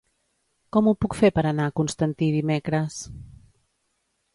Com 0.77 0.89
ho 0.89 0.93
puc 1.05 1.17
fer 1.21 1.31
per 1.37 1.45
anar 1.51 1.69
a 1.69 1.75
Constantí 1.83 2.33
dimecres? 2.41 3.01